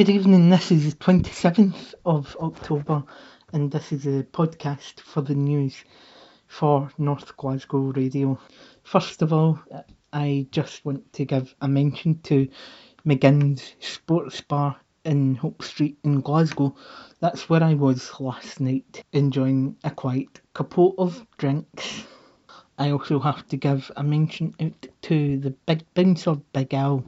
Good 0.00 0.08
evening, 0.08 0.48
this 0.48 0.72
is 0.72 0.94
the 0.94 0.96
27th 0.96 1.92
of 2.06 2.34
October, 2.40 3.04
and 3.52 3.70
this 3.70 3.92
is 3.92 4.06
a 4.06 4.22
podcast 4.22 4.98
for 4.98 5.20
the 5.20 5.34
news 5.34 5.84
for 6.46 6.90
North 6.96 7.36
Glasgow 7.36 7.92
Radio. 7.94 8.40
First 8.82 9.20
of 9.20 9.34
all, 9.34 9.58
I 10.10 10.46
just 10.52 10.86
want 10.86 11.12
to 11.12 11.26
give 11.26 11.54
a 11.60 11.68
mention 11.68 12.18
to 12.22 12.48
McGinn's 13.06 13.74
Sports 13.80 14.40
Bar 14.40 14.80
in 15.04 15.34
Hope 15.34 15.62
Street 15.62 15.98
in 16.02 16.22
Glasgow. 16.22 16.74
That's 17.20 17.50
where 17.50 17.62
I 17.62 17.74
was 17.74 18.10
last 18.18 18.58
night, 18.58 19.04
enjoying 19.12 19.76
a 19.84 19.90
quiet 19.90 20.40
couple 20.54 20.94
of 20.96 21.26
drinks. 21.36 22.06
I 22.78 22.92
also 22.92 23.20
have 23.20 23.46
to 23.48 23.58
give 23.58 23.92
a 23.94 24.02
mention 24.02 24.54
out 24.62 24.86
to 25.02 25.36
the 25.36 25.50
Big 25.50 25.84
Bouncer 25.92 26.36
Big 26.54 26.72
Al, 26.72 27.04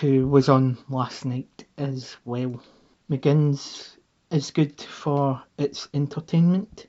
who 0.00 0.26
was 0.28 0.48
on 0.48 0.76
last 0.88 1.24
night 1.24 1.64
as 1.78 2.16
well. 2.24 2.60
McGinn's 3.10 3.96
is 4.30 4.50
good 4.50 4.80
for 4.80 5.42
its 5.56 5.88
entertainment. 5.94 6.86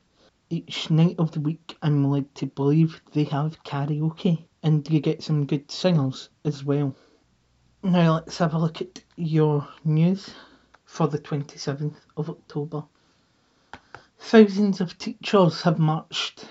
Each 0.49 0.89
night 0.89 1.15
of 1.19 1.31
the 1.31 1.39
week, 1.39 1.77
I'm 1.81 2.09
led 2.09 2.33
to 2.35 2.47
believe 2.47 3.01
they 3.13 3.25
have 3.25 3.63
karaoke, 3.63 4.45
and 4.63 4.89
you 4.89 4.99
get 4.99 5.23
some 5.23 5.45
good 5.45 5.69
singers 5.69 6.29
as 6.43 6.63
well. 6.63 6.95
Now 7.83 8.15
let's 8.15 8.39
have 8.39 8.53
a 8.53 8.57
look 8.57 8.81
at 8.81 9.03
your 9.15 9.67
news 9.85 10.31
for 10.83 11.07
the 11.07 11.19
27th 11.19 11.97
of 12.17 12.29
October. 12.29 12.83
Thousands 14.19 14.81
of 14.81 14.97
teachers 14.97 15.61
have 15.61 15.77
marched 15.77 16.45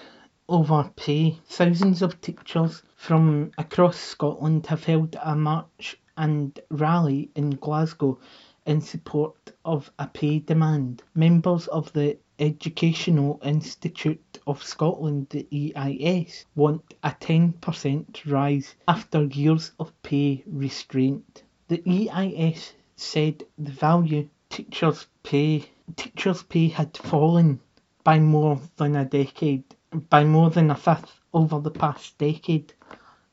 over 0.49 0.91
pay. 0.95 1.41
Thousands 1.49 2.01
of 2.03 2.21
teachers 2.21 2.83
from 2.95 3.51
across 3.59 3.97
Scotland 3.99 4.67
have 4.67 4.85
held 4.85 5.17
a 5.21 5.35
march 5.35 5.99
and 6.17 6.59
rally 6.71 7.31
in 7.35 7.51
Glasgow 7.51 8.19
in 8.67 8.81
support 8.81 9.53
of 9.65 9.91
a 9.99 10.07
pay 10.09 10.39
demand. 10.41 11.03
Members 11.15 11.67
of 11.69 11.93
the 11.93 12.19
Educational 12.39 13.41
Institute 13.45 14.39
of 14.47 14.63
Scotland, 14.63 15.29
the 15.31 15.47
EIS, 15.75 16.45
want 16.55 16.95
a 17.03 17.11
10% 17.11 18.31
rise 18.31 18.75
after 18.87 19.25
years 19.25 19.73
of 19.79 19.93
pay 20.03 20.43
restraint. 20.47 21.43
The 21.69 21.83
EIS 21.87 22.73
said 22.97 23.45
the 23.59 23.73
value 23.73 24.29
teachers' 24.51 25.07
pay 25.23 25.65
teachers' 25.97 26.43
pay 26.43 26.69
had 26.69 26.97
fallen 26.97 27.61
by 28.05 28.19
more 28.19 28.61
than 28.77 28.97
a 28.97 29.05
decade, 29.05 29.65
by 30.11 30.25
more 30.25 30.51
than 30.51 30.71
a 30.71 30.75
fifth 30.75 31.21
over 31.33 31.61
the 31.61 31.71
past 31.71 32.19
decade. 32.19 32.73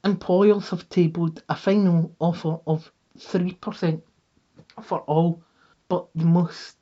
Employers 0.05 0.69
have 0.71 0.89
tabled 0.89 1.43
a 1.47 1.55
final 1.55 2.13
offer 2.19 2.59
of 2.67 2.91
3% 3.17 4.01
for 4.81 4.99
all 5.01 5.41
but 5.87 6.09
the 6.13 6.25
most 6.25 6.75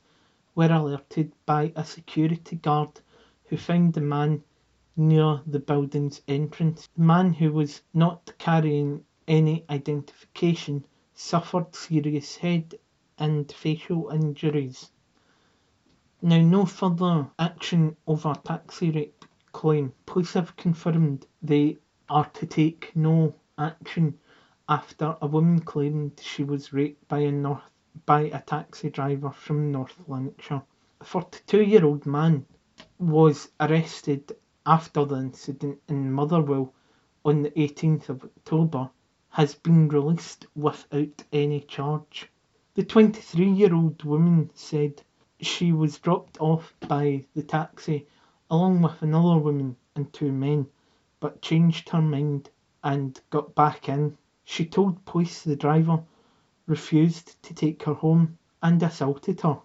were 0.56 0.72
alerted 0.72 1.31
by 1.46 1.72
a 1.75 1.86
security 1.86 2.56
guard 2.56 3.02
who 3.46 3.56
found 3.56 3.94
the 3.94 4.02
man 4.02 4.44
near 4.97 5.44
the 5.46 5.59
building's 5.59 6.24
entrance. 6.28 6.90
The 6.96 7.03
man, 7.03 7.34
who 7.34 7.53
was 7.53 7.84
not 7.94 8.34
carrying 8.40 9.06
any 9.28 9.64
identification, 9.69 10.86
suffered 11.14 11.75
serious 11.75 12.36
head 12.38 12.80
and 13.19 13.52
facial 13.52 14.09
injuries. 14.09 14.92
Now, 16.19 16.42
no 16.42 16.66
further 16.66 17.30
action 17.38 17.96
over 18.08 18.34
taxi 18.44 18.90
rape 18.90 19.24
claim. 19.52 19.94
Police 20.08 20.34
have 20.34 20.56
confirmed 20.58 21.28
they 21.44 21.78
are 22.09 22.25
to 22.31 22.48
take 22.48 22.92
no 22.96 23.36
action 23.56 24.18
after 24.68 25.16
a 25.22 25.28
woman 25.28 25.59
claimed 25.59 26.19
she 26.19 26.44
was 26.44 26.74
raped 26.74 27.08
by 27.08 27.19
a 27.19 27.31
North 27.31 27.69
by 28.06 28.22
a 28.22 28.42
taxi 28.42 28.90
driver 28.90 29.30
from 29.30 29.72
North 29.72 30.08
Lanarkshire. 30.08 30.62
A 31.02 31.04
42 31.04 31.64
year 31.64 31.84
old 31.84 32.06
man 32.06 32.46
was 32.98 33.52
arrested 33.60 34.38
after 34.66 35.04
the 35.04 35.18
incident 35.18 35.82
in 35.88 36.12
Motherwell 36.12 36.74
on 37.26 37.42
the 37.42 37.52
18th 37.52 38.08
of 38.08 38.24
October 38.24 38.90
has 39.30 39.54
been 39.56 39.90
released 39.90 40.46
without 40.56 41.24
any 41.34 41.60
charge. 41.60 42.30
The 42.74 42.84
23 42.84 43.52
year 43.52 43.76
old 43.76 44.04
woman 44.04 44.50
said 44.54 45.02
she 45.42 45.72
was 45.74 46.00
dropped 46.00 46.40
off 46.40 46.74
by 46.88 47.26
the 47.36 47.44
taxi 47.44 48.08
along 48.50 48.81
with 48.81 49.02
another 49.02 49.38
woman 49.38 49.76
and 49.96 50.12
two 50.14 50.31
men, 50.31 50.68
but 51.20 51.42
changed 51.42 51.90
her 51.90 52.02
mind 52.02 52.50
and 52.84 53.20
got 53.30 53.54
back 53.56 53.90
in. 53.90 54.18
She 54.46 54.66
told 54.66 55.04
police 55.06 55.44
the 55.44 55.56
driver 55.56 56.04
refused 56.69 57.41
to 57.41 57.53
take 57.53 57.84
her 57.84 57.96
home 57.96 58.38
and 58.62 58.81
assaulted 58.84 59.41
her. 59.41 59.59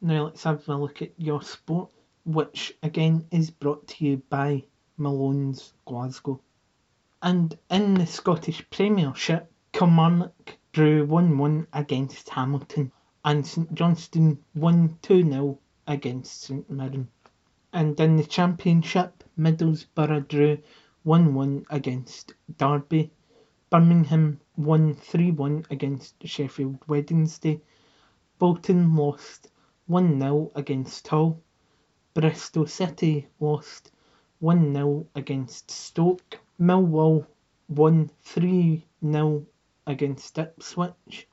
Now 0.00 0.24
let's 0.24 0.44
have 0.44 0.68
a 0.68 0.76
look 0.76 1.02
at 1.02 1.12
your 1.18 1.42
sport, 1.42 1.90
which 2.24 2.76
again 2.82 3.26
is 3.30 3.50
brought 3.50 3.86
to 3.88 4.04
you 4.04 4.22
by 4.28 4.64
Malone's 4.96 5.72
Glasgow. 5.84 6.40
And 7.22 7.58
in 7.70 7.94
the 7.94 8.06
Scottish 8.06 8.68
Premiership, 8.70 9.50
Kilmarnock 9.72 10.58
drew 10.72 11.06
1 11.06 11.38
1 11.38 11.66
against 11.72 12.28
Hamilton, 12.28 12.92
and 13.24 13.46
St 13.46 13.74
Johnstone 13.74 14.38
won 14.54 14.98
2 15.02 15.22
0 15.30 15.58
against 15.86 16.42
St 16.42 16.68
Mirren. 16.70 17.08
And 17.72 17.98
in 17.98 18.16
the 18.16 18.24
Championship, 18.24 19.24
Middlesbrough 19.38 20.28
drew 20.28 20.58
1 21.02 21.34
1 21.34 21.66
against 21.70 22.34
Derby, 22.56 23.10
Birmingham 23.74 24.40
won 24.56 24.94
3 24.94 25.32
1 25.32 25.66
against 25.68 26.14
Sheffield 26.24 26.78
Wednesday, 26.86 27.60
Bolton 28.38 28.94
lost 28.94 29.50
1 29.86 30.20
0 30.20 30.52
against 30.54 31.08
Hull. 31.08 31.42
Bristol 32.14 32.68
City 32.68 33.26
lost 33.40 33.90
1 34.38 34.72
0 34.72 35.08
against 35.16 35.72
Stoke. 35.72 36.38
Millwall 36.56 37.26
won 37.68 38.12
3 38.22 38.86
0 39.04 39.46
against 39.88 40.38
Ipswich. 40.38 41.26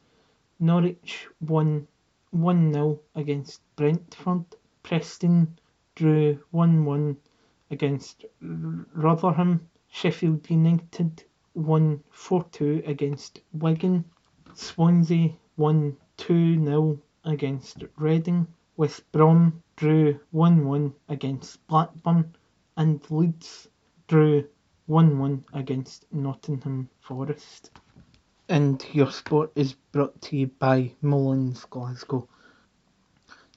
Norwich 0.60 1.28
won 1.42 1.88
1 2.32 2.74
0 2.74 3.00
against 3.14 3.62
Brentford. 3.76 4.46
Preston 4.82 5.60
drew 5.94 6.40
1 6.50 6.86
1 6.86 7.18
against 7.70 8.26
Rotherham. 8.42 9.70
Sheffield 9.90 10.50
United 10.50 11.24
won 11.54 12.04
4 12.12 12.44
2 12.52 12.84
against 12.86 13.42
Wigan. 13.54 14.06
Swansea 14.54 15.34
won 15.58 15.98
2 16.18 16.64
0 16.64 17.00
against 17.24 17.84
Reading, 17.98 18.48
West 18.78 19.12
Brom 19.12 19.62
drew 19.76 20.20
1 20.32 20.66
1 20.66 20.94
against 21.10 21.66
Blackburn, 21.68 22.36
and 22.78 23.00
Leeds 23.12 23.68
drew 24.08 24.48
1 24.88 25.20
1 25.20 25.46
against 25.54 26.06
Nottingham 26.12 26.90
Forest. 27.00 27.72
And 28.50 28.84
your 28.92 29.12
sport 29.12 29.52
is 29.56 29.74
brought 29.92 30.20
to 30.24 30.38
you 30.38 30.48
by 30.48 30.94
Mullins 31.02 31.66
Glasgow. 31.66 32.28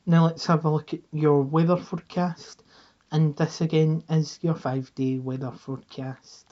Now 0.06 0.26
let's 0.26 0.46
have 0.46 0.64
a 0.64 0.70
look 0.70 0.93
at 0.93 1.00
your 1.12 1.43
weather 1.43 1.76
forecast. 1.76 2.62
And 3.11 3.35
this 3.37 3.61
again 3.61 4.05
is 4.11 4.38
your 4.43 4.55
five 4.55 4.94
day 4.94 5.19
weather 5.19 5.52
forecast. 5.52 6.44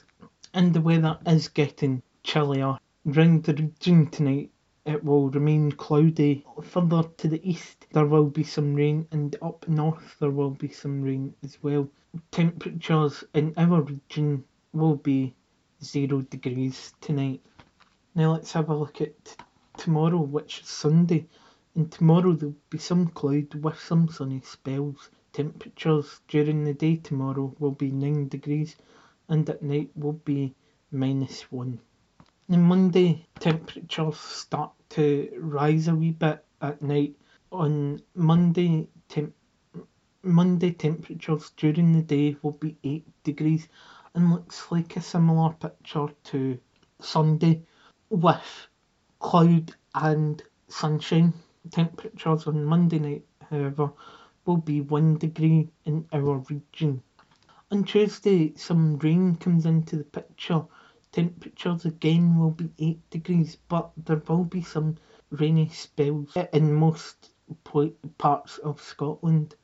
And 0.55 0.75
the 0.75 0.83
weather 0.83 1.19
is 1.25 1.49
getting 1.49 2.03
chillier. 2.23 2.79
Round 3.07 3.43
the 3.43 3.55
region 3.55 4.11
tonight, 4.11 4.51
it 4.85 5.03
will 5.03 5.31
remain 5.31 5.73
cloudy. 5.73 6.45
Further 6.63 7.05
to 7.05 7.29
the 7.29 7.41
east, 7.49 7.87
there 7.93 8.05
will 8.05 8.27
be 8.27 8.45
some 8.45 8.75
rain, 8.75 9.09
and 9.11 9.35
up 9.41 9.67
north, 9.67 10.17
there 10.21 10.31
will 10.31 10.51
be 10.51 10.69
some 10.69 11.01
rain 11.01 11.35
as 11.43 11.63
well. 11.63 11.89
Temperatures 12.31 13.25
in 13.33 13.55
our 13.57 13.81
region 13.81 14.45
will 14.75 14.97
be 14.97 15.35
zero 15.83 16.21
degrees 16.21 16.93
tonight. 17.01 17.41
Now 18.15 18.33
let's 18.33 18.53
have 18.53 18.69
a 18.69 18.77
look 18.77 19.01
at 19.01 19.35
tomorrow, 19.79 20.21
which 20.21 20.61
is 20.61 20.69
Sunday. 20.69 21.29
And 21.75 21.91
tomorrow 21.91 22.35
there'll 22.35 22.55
be 22.69 22.77
some 22.77 23.07
cloud 23.09 23.55
with 23.55 23.81
some 23.81 24.07
sunny 24.09 24.43
spells. 24.45 25.09
Temperatures 25.33 26.21
during 26.29 26.65
the 26.65 26.75
day 26.75 26.97
tomorrow 26.97 27.55
will 27.59 27.71
be 27.71 27.91
9 27.91 28.29
degrees 28.29 28.77
and 29.29 29.49
at 29.49 29.63
night 29.63 29.91
will 29.95 30.13
be 30.25 30.55
minus 30.91 31.51
1. 31.51 31.79
On 32.51 32.63
Monday, 32.63 33.27
temperatures 33.39 34.19
start 34.19 34.73
to 34.91 35.31
rise 35.39 35.89
a 35.89 35.95
wee 35.95 36.11
bit 36.11 36.45
at 36.61 36.83
night. 36.83 37.15
On 37.51 38.03
Monday, 38.15 38.89
temp- 39.09 39.35
Monday 40.23 40.73
temperatures 40.73 41.53
during 41.57 41.93
the 41.93 42.03
day 42.03 42.37
will 42.43 42.53
be 42.53 42.77
8 42.85 43.07
degrees 43.25 43.69
and 44.15 44.31
looks 44.31 44.71
like 44.71 44.97
a 44.97 45.01
similar 45.01 45.53
picture 45.55 46.09
to 46.25 46.59
Sunday 47.01 47.63
with 48.11 48.69
cloud 49.19 49.75
and 49.95 50.43
sunshine. 50.69 51.33
Temperatures 51.71 52.47
on 52.47 52.65
Monday 52.65 52.99
night, 52.99 53.25
however, 53.51 53.93
will 54.45 54.59
be 54.59 54.81
1 54.81 55.17
degree 55.19 55.71
in 55.85 56.07
our 56.13 56.39
region. 56.51 57.03
On 57.73 57.85
Tuesday, 57.85 58.53
some 58.55 58.99
rain 58.99 59.37
comes 59.37 59.65
into 59.65 59.97
the 59.97 60.05
picture. 60.05 60.63
Temperatures 61.11 61.87
again 61.87 62.39
will 62.39 62.51
be 62.51 62.71
8 62.79 63.09
degrees, 63.09 63.57
but 63.67 63.93
there 63.97 64.21
will 64.29 64.45
be 64.45 64.61
some 64.61 64.99
rainy 65.31 65.71
spells 65.71 66.37
in 66.53 66.75
most 66.75 67.31
parts 68.19 68.59
of 68.59 68.79
Scotland. 68.79 69.55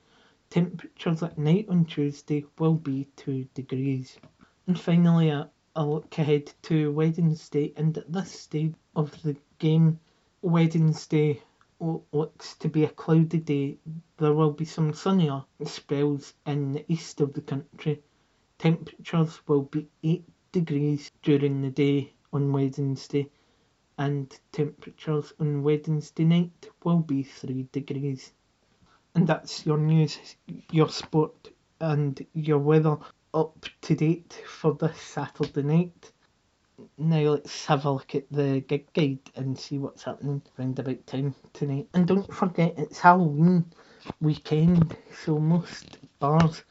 Temperatures 0.49 1.23
at 1.23 1.37
night 1.37 1.67
on 1.69 1.85
Tuesday 1.85 2.47
will 2.59 2.77
be 2.77 3.09
2 3.17 3.47
degrees. 3.53 4.17
And 4.67 4.81
finally, 4.81 5.29
a, 5.29 5.51
a 5.77 5.85
look 5.85 6.19
ahead 6.19 6.51
to 6.63 6.91
Wednesday, 6.91 7.75
and 7.77 7.99
at 7.99 8.11
this 8.11 8.33
stage 8.33 8.73
of 8.97 9.23
the 9.23 9.37
game, 9.59 10.01
Wednesday 10.41 11.43
looks 11.81 12.55
to 12.57 12.69
be 12.69 12.85
a 12.85 12.89
cloudy 12.89 13.39
day. 13.39 13.79
There 14.17 14.35
will 14.35 14.53
be 14.53 14.65
some 14.65 14.93
sunnier 14.93 15.45
spells 15.65 16.35
in 16.47 16.73
the 16.73 16.85
east 16.93 17.21
of 17.21 17.33
the 17.33 17.41
country. 17.41 18.03
Temperatures 18.59 19.41
will 19.47 19.63
be 19.63 19.89
8 20.03 20.25
degrees 20.53 21.11
during 21.23 21.63
the 21.63 21.71
day 21.71 22.13
on 22.33 22.53
Wednesday, 22.53 23.31
and 23.99 24.37
temperatures 24.53 25.33
on 25.39 25.63
Wednesday 25.63 26.25
night 26.25 26.69
will 26.83 26.99
be 26.99 27.23
3 27.23 27.69
degrees. 27.71 28.33
And 29.15 29.27
that's 29.27 29.65
your 29.65 29.79
news, 29.79 30.19
your 30.71 30.89
sport, 30.89 31.51
and 31.81 32.25
your 32.35 32.59
weather 32.59 32.99
up 33.35 33.67
to 33.83 33.95
date 33.95 34.43
for 34.47 34.75
this 34.75 35.01
Saturday 35.01 35.63
night. 35.63 36.13
Now 36.97 37.21
let's 37.31 37.67
have 37.67 37.87
a 37.87 37.91
look 37.91 38.15
at 38.15 38.31
the 38.31 38.61
gig 38.61 38.93
guide 38.93 39.33
and 39.35 39.59
see 39.59 39.79
what's 39.79 40.05
happening 40.05 40.43
around 40.57 40.79
about 40.79 41.05
town 41.09 41.35
tonight. 41.53 41.89
And 41.93 42.07
don't 42.07 42.33
forget 42.33 42.79
it's 42.79 43.01
Halloween 43.01 43.65
weekend, 44.21 44.97
so 45.25 45.41
most 45.41 45.99
bars, 46.21 46.63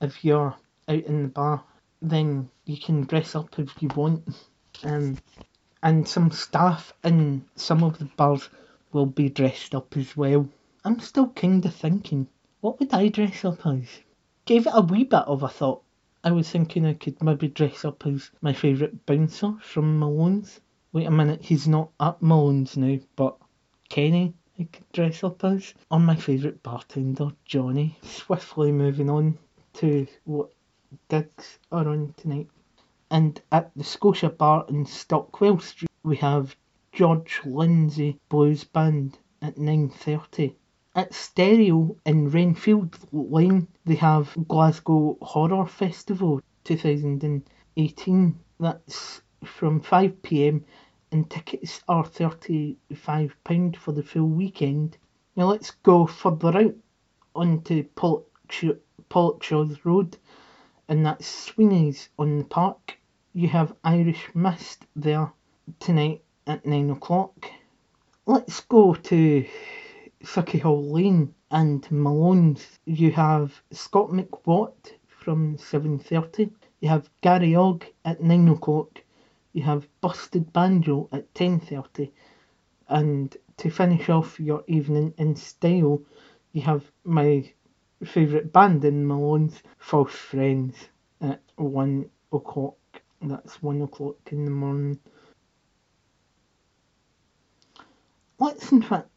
if 0.00 0.24
you're 0.24 0.56
out 0.88 1.04
in 1.04 1.22
the 1.22 1.28
bar, 1.28 1.62
then 2.02 2.50
you 2.64 2.76
can 2.76 3.02
dress 3.02 3.36
up 3.36 3.56
if 3.60 3.70
you 3.80 3.88
want. 3.94 4.24
Um, 4.82 5.16
and 5.80 6.08
some 6.08 6.32
staff 6.32 6.92
in 7.04 7.44
some 7.54 7.84
of 7.84 7.98
the 7.98 8.06
bars 8.16 8.48
will 8.92 9.06
be 9.06 9.28
dressed 9.28 9.76
up 9.76 9.96
as 9.96 10.16
well. 10.16 10.48
I'm 10.84 10.98
still 10.98 11.28
kinda 11.28 11.70
thinking, 11.70 12.26
what 12.60 12.80
would 12.80 12.92
I 12.92 13.08
dress 13.08 13.44
up 13.44 13.64
as? 13.64 13.86
Gave 14.44 14.66
it 14.66 14.72
a 14.74 14.80
wee 14.80 15.04
bit 15.04 15.22
of 15.22 15.44
a 15.44 15.48
thought 15.48 15.82
I 16.26 16.32
was 16.32 16.50
thinking 16.50 16.84
I 16.84 16.94
could 16.94 17.22
maybe 17.22 17.46
dress 17.46 17.84
up 17.84 18.04
as 18.04 18.32
my 18.42 18.52
favourite 18.52 19.06
bouncer 19.06 19.54
from 19.60 20.00
Malone's. 20.00 20.60
Wait 20.92 21.06
a 21.06 21.10
minute, 21.12 21.44
he's 21.44 21.68
not 21.68 21.90
at 22.00 22.20
Malone's 22.20 22.76
now, 22.76 22.98
but 23.14 23.38
Kenny 23.88 24.34
I 24.58 24.64
could 24.64 24.90
dress 24.90 25.22
up 25.22 25.44
as. 25.44 25.72
Or 25.88 26.00
my 26.00 26.16
favourite 26.16 26.64
bartender, 26.64 27.30
Johnny. 27.44 27.96
Swiftly 28.02 28.72
moving 28.72 29.08
on 29.08 29.38
to 29.74 30.08
what 30.24 30.50
gigs 31.08 31.60
are 31.70 31.88
on 31.88 32.12
tonight. 32.16 32.48
And 33.08 33.40
at 33.52 33.70
the 33.76 33.84
Scotia 33.84 34.30
Bar 34.30 34.66
in 34.68 34.84
Stockwell 34.84 35.60
Street, 35.60 35.88
we 36.02 36.16
have 36.16 36.56
George 36.90 37.40
Lindsay 37.44 38.18
Blues 38.28 38.64
Band 38.64 39.16
at 39.40 39.54
9.30. 39.54 40.54
At 40.96 41.12
Stereo 41.12 41.94
in 42.06 42.30
Renfield 42.30 42.98
Lane, 43.12 43.68
they 43.84 43.96
have 43.96 44.34
Glasgow 44.48 45.18
Horror 45.20 45.66
Festival 45.66 46.40
2018. 46.64 48.38
That's 48.58 49.20
from 49.44 49.80
5 49.82 50.22
pm, 50.22 50.64
and 51.12 51.28
tickets 51.28 51.82
are 51.86 52.02
£35 52.02 53.76
for 53.76 53.92
the 53.92 54.02
full 54.02 54.28
weekend. 54.28 54.96
Now 55.36 55.50
let's 55.50 55.72
go 55.82 56.06
further 56.06 56.56
out 56.56 56.74
onto 57.34 57.84
Pollokshaws 59.10 59.84
Road, 59.84 60.16
and 60.88 61.04
that's 61.04 61.26
Sweeney's 61.26 62.08
on 62.18 62.38
the 62.38 62.44
park. 62.44 62.96
You 63.34 63.48
have 63.48 63.76
Irish 63.84 64.30
Mist 64.34 64.86
there 64.96 65.30
tonight 65.78 66.22
at 66.46 66.64
9 66.64 66.88
o'clock. 66.88 67.50
Let's 68.24 68.60
go 68.60 68.94
to 68.94 69.46
Sauchiehall 70.26 70.90
Lane 70.90 71.32
and 71.52 71.88
Malone's. 71.90 72.80
You 72.84 73.12
have 73.12 73.62
Scott 73.70 74.10
McWatt 74.10 74.92
from 75.06 75.56
7.30. 75.56 76.50
You 76.80 76.88
have 76.88 77.08
Gary 77.20 77.54
Ogg 77.54 77.86
at 78.04 78.20
9 78.20 78.48
o'clock. 78.48 79.02
You 79.52 79.62
have 79.62 79.86
Busted 80.00 80.52
Banjo 80.52 81.08
at 81.12 81.32
10.30. 81.34 82.10
And 82.88 83.36
to 83.58 83.70
finish 83.70 84.08
off 84.08 84.40
your 84.40 84.64
evening 84.66 85.14
in 85.16 85.36
style, 85.36 86.02
you 86.52 86.62
have 86.62 86.90
my 87.04 87.48
favourite 88.04 88.52
band 88.52 88.84
in 88.84 89.06
Malone's, 89.06 89.62
False 89.78 90.12
Friends, 90.12 90.76
at 91.20 91.40
1 91.54 92.10
o'clock. 92.32 92.76
That's 93.22 93.62
1 93.62 93.80
o'clock 93.80 94.18
in 94.32 94.44
the 94.44 94.50
morning. 94.50 94.98
Let's 98.38 98.70
in 98.72 98.82
fact 98.82 99.08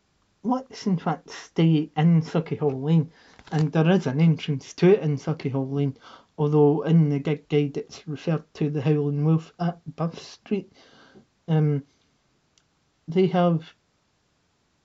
let's 0.44 0.88
in 0.88 0.98
fact 0.98 1.30
stay 1.30 1.92
in 1.98 2.22
Sauchiehall 2.22 2.84
Lane, 2.84 3.12
and 3.52 3.72
there 3.72 3.90
is 3.90 4.08
an 4.08 4.22
entrance 4.22 4.74
to 4.76 4.92
it 4.92 5.02
in 5.02 5.18
Sauchiehall 5.18 5.72
Lane, 5.72 5.98
although 6.38 6.84
in 6.84 7.10
the 7.10 7.20
gig 7.20 7.50
guide 7.50 7.78
it's 7.78 8.08
referred 8.08 8.46
to 8.56 8.70
the 8.70 8.82
Howling 8.82 9.26
Wolf 9.26 9.54
at 9.60 9.80
Bath 9.96 10.22
Street. 10.22 10.72
Um, 11.48 11.84
they 13.08 13.28
have 13.28 13.74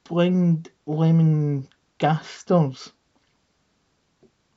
blind 0.04 0.70
lemon 0.86 1.68
gasters. 1.98 2.92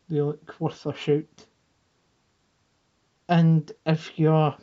They 0.09 0.21
look 0.21 0.55
worth 0.59 0.85
a 0.85 0.95
shout. 0.95 1.45
And 3.29 3.69
if 3.85 4.17
you're 4.17 4.55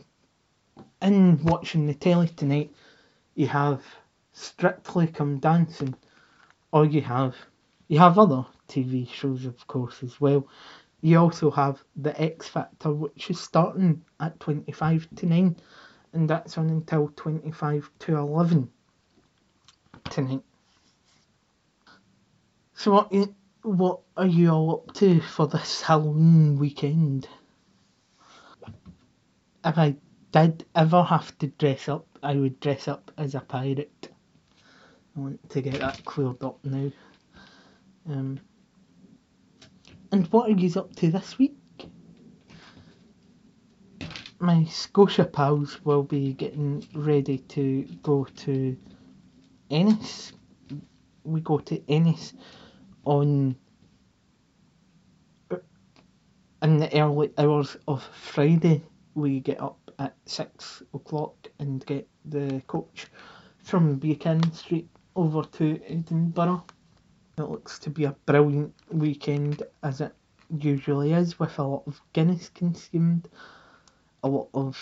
in 1.03 1.43
watching 1.45 1.87
the 1.87 1.95
telly 1.95 2.29
tonight, 2.29 2.75
you 3.35 3.47
have 3.47 3.85
Strictly 4.33 5.07
Come 5.07 5.39
Dancing 5.39 5.95
or 6.75 6.85
you 6.85 7.01
have 7.01 7.37
you 7.87 8.01
have 8.01 8.19
other 8.19 8.45
TV 8.69 9.09
shows 9.09 9.47
of 9.47 9.65
course 9.69 10.03
as 10.03 10.21
well. 10.21 10.49
You 11.03 11.19
also 11.19 11.51
have 11.53 11.85
the 11.95 12.21
X 12.21 12.49
Factor 12.49 12.93
which 12.93 13.31
is 13.31 13.39
starting 13.39 14.03
at 14.19 14.41
25 14.41 15.09
to 15.17 15.27
9 15.27 15.57
and 16.15 16.29
that's 16.29 16.59
on 16.59 16.71
until 16.71 17.13
25 17.15 17.91
to 18.01 18.17
11 18.17 18.69
tonight. 20.11 20.43
So 22.73 22.93
what 22.93 23.13
you, 23.13 23.35
what 23.63 24.01
are 24.17 24.27
you 24.27 24.51
all 24.51 24.73
up 24.73 24.95
to 24.95 25.21
for 25.21 25.47
this 25.47 25.81
Halloween 25.81 26.59
weekend? 26.59 27.29
If 29.65 29.79
I 29.79 29.95
did 30.33 30.65
ever 30.75 31.05
have 31.05 31.39
to 31.39 31.47
dress 31.47 31.89
up, 31.89 32.07
I 32.21 32.35
would 32.35 32.59
dress 32.59 32.89
up 32.89 33.13
as 33.17 33.37
a 33.37 33.41
pirate. 33.41 34.14
I 35.17 35.21
want 35.21 35.51
to 35.51 35.61
get 35.61 35.75
that 35.75 36.05
cleared 36.05 36.43
up 36.43 36.59
now. 36.65 36.91
Um, 38.09 38.41
and 40.11 40.27
what 40.29 40.51
are 40.51 40.55
you 40.55 40.81
up 40.81 40.95
to 40.97 41.11
this 41.11 41.39
week? 41.39 41.57
My 44.41 44.65
Scotia 44.65 45.25
pals 45.25 45.81
will 45.85 46.03
be 46.03 46.33
getting 46.33 46.87
ready 46.95 47.39
to 47.39 47.85
go 48.03 48.25
to 48.25 48.77
Ennis. 49.71 50.33
We 51.23 51.41
go 51.41 51.59
to 51.59 51.83
Ennis 51.89 52.35
on 53.05 53.57
in 56.63 56.79
the 56.79 57.01
early 57.01 57.33
hours 57.39 57.77
of 57.87 58.03
Friday. 58.03 58.83
We 59.15 59.41
get 59.41 59.61
up 59.61 59.79
at 59.99 60.17
six 60.27 60.83
o'clock 60.93 61.49
and 61.61 61.85
get 61.87 62.09
the 62.25 62.61
coach 62.67 63.07
from 63.59 63.97
Buchanan 63.97 64.53
Street 64.53 64.89
over 65.17 65.43
to 65.43 65.81
Edinburgh. 65.87 66.65
It 67.39 67.43
looks 67.43 67.79
to 67.81 67.91
be 67.91 68.05
a 68.05 68.17
brilliant 68.27 68.75
weekend 68.91 69.63
as 69.83 70.01
it 70.01 70.15
usually 70.59 71.13
is, 71.13 71.39
with 71.39 71.59
a 71.59 71.63
lot 71.63 71.83
of 71.87 72.01
Guinness 72.13 72.49
consumed, 72.49 73.29
a 74.23 74.29
lot 74.29 74.49
of 74.55 74.79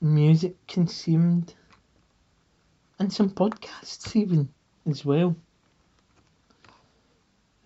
music 0.00 0.56
consumed, 0.66 1.54
and 2.98 3.12
some 3.12 3.30
podcasts 3.30 4.16
even 4.16 4.48
as 4.86 5.04
well. 5.04 5.36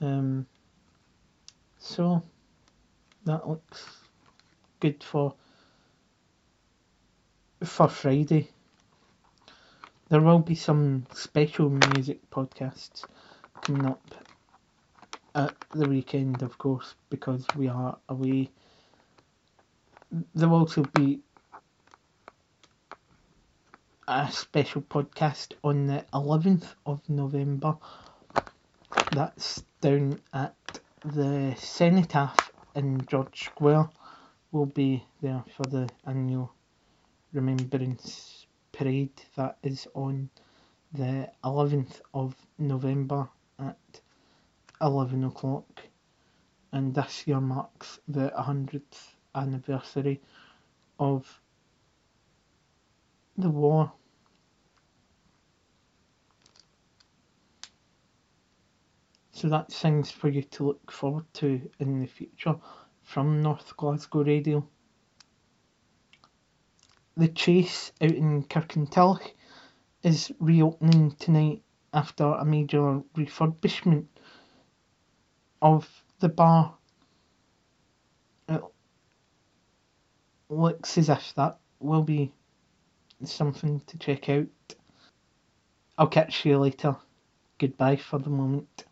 Um, 0.00 0.46
so 1.78 2.22
that 3.24 3.48
looks 3.48 3.86
good 4.80 5.02
for 5.02 5.34
for 7.62 7.86
Friday. 7.86 8.50
There 10.12 10.20
will 10.20 10.40
be 10.40 10.54
some 10.54 11.06
special 11.14 11.70
music 11.70 12.28
podcasts 12.28 13.06
coming 13.64 13.86
up 13.86 14.14
at 15.34 15.54
the 15.70 15.88
weekend, 15.88 16.42
of 16.42 16.58
course, 16.58 16.94
because 17.08 17.46
we 17.56 17.68
are 17.68 17.98
away. 18.10 18.50
There 20.34 20.50
will 20.50 20.58
also 20.58 20.82
be 20.84 21.20
a 24.06 24.30
special 24.30 24.82
podcast 24.82 25.54
on 25.64 25.86
the 25.86 26.04
11th 26.12 26.74
of 26.84 27.00
November. 27.08 27.78
That's 29.14 29.62
down 29.80 30.20
at 30.34 30.54
the 31.06 31.54
Cenotaph 31.56 32.50
in 32.74 33.06
George 33.06 33.44
Square. 33.44 33.88
We'll 34.50 34.66
be 34.66 35.06
there 35.22 35.42
for 35.56 35.62
the 35.70 35.88
annual 36.06 36.52
Remembrance 37.32 38.41
Parade 38.72 39.22
that 39.36 39.58
is 39.62 39.86
on 39.94 40.30
the 40.92 41.30
11th 41.44 42.00
of 42.12 42.34
November 42.58 43.28
at 43.58 44.00
11 44.80 45.24
o'clock. 45.24 45.82
And 46.72 46.94
this 46.94 47.26
year 47.26 47.40
marks 47.40 48.00
the 48.08 48.32
100th 48.36 49.14
anniversary 49.34 50.20
of 50.98 51.40
the 53.36 53.50
war. 53.50 53.92
So 59.32 59.48
that's 59.48 59.78
things 59.78 60.10
for 60.10 60.28
you 60.28 60.42
to 60.42 60.66
look 60.68 60.92
forward 60.92 61.24
to 61.34 61.60
in 61.80 62.00
the 62.00 62.06
future 62.06 62.54
from 63.02 63.42
North 63.42 63.76
Glasgow 63.76 64.22
Radio. 64.22 64.68
The 67.16 67.28
Chase 67.28 67.92
out 68.00 68.10
in 68.10 68.44
Kirkintilloch 68.44 69.34
is 70.02 70.32
reopening 70.40 71.12
tonight 71.12 71.62
after 71.92 72.24
a 72.24 72.44
major 72.44 73.02
refurbishment 73.14 74.06
of 75.60 76.04
the 76.20 76.30
bar. 76.30 76.74
It 78.48 78.62
looks 80.48 80.96
as 80.96 81.10
if 81.10 81.34
that 81.34 81.58
will 81.80 82.02
be 82.02 82.32
something 83.24 83.80
to 83.80 83.98
check 83.98 84.28
out. 84.30 84.46
I'll 85.98 86.06
catch 86.06 86.46
you 86.46 86.58
later. 86.58 86.96
Goodbye 87.58 87.96
for 87.96 88.18
the 88.18 88.30
moment. 88.30 88.86